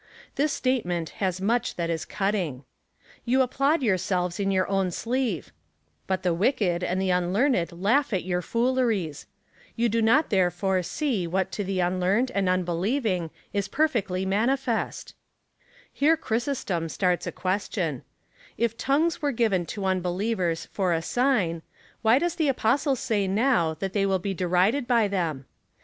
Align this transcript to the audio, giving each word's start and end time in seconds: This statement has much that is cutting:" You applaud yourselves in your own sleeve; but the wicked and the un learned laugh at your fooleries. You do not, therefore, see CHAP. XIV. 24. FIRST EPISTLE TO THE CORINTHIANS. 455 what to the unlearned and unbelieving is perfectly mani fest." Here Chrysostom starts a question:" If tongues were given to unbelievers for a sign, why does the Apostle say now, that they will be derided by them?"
This 0.33 0.51
statement 0.51 1.11
has 1.21 1.39
much 1.39 1.75
that 1.75 1.91
is 1.91 2.05
cutting:" 2.05 2.63
You 3.23 3.43
applaud 3.43 3.83
yourselves 3.83 4.39
in 4.39 4.49
your 4.49 4.67
own 4.67 4.89
sleeve; 4.89 5.51
but 6.07 6.23
the 6.23 6.33
wicked 6.33 6.83
and 6.83 6.99
the 6.99 7.11
un 7.11 7.31
learned 7.31 7.71
laugh 7.71 8.11
at 8.11 8.23
your 8.23 8.41
fooleries. 8.41 9.27
You 9.75 9.89
do 9.89 10.01
not, 10.01 10.31
therefore, 10.31 10.81
see 10.81 11.25
CHAP. 11.25 11.29
XIV. 11.29 11.29
24. 11.29 11.29
FIRST 11.29 11.29
EPISTLE 11.29 11.29
TO 11.29 11.29
THE 11.29 11.29
CORINTHIANS. 11.29 11.29
455 11.29 11.33
what 11.33 11.51
to 11.53 11.63
the 11.63 11.79
unlearned 11.79 12.31
and 12.31 12.49
unbelieving 12.49 13.29
is 13.53 13.67
perfectly 13.67 14.25
mani 14.25 14.57
fest." 14.57 15.15
Here 15.93 16.17
Chrysostom 16.17 16.89
starts 16.89 17.27
a 17.27 17.31
question:" 17.31 18.01
If 18.57 18.75
tongues 18.79 19.21
were 19.21 19.31
given 19.31 19.67
to 19.67 19.85
unbelievers 19.85 20.65
for 20.71 20.93
a 20.93 21.03
sign, 21.03 21.61
why 22.01 22.17
does 22.17 22.33
the 22.37 22.47
Apostle 22.47 22.95
say 22.95 23.27
now, 23.27 23.75
that 23.75 23.93
they 23.93 24.07
will 24.07 24.17
be 24.17 24.33
derided 24.33 24.87
by 24.87 25.07
them?" 25.07 25.45